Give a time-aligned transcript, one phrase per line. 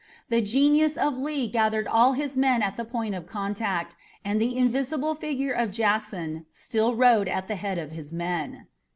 [0.29, 4.57] The genius of Lee gathered all his men at the point of contact and the
[4.57, 8.65] invisible figure of Jackson still rode at the head of his men.